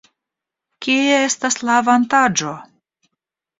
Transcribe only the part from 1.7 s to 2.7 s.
avantaĝo?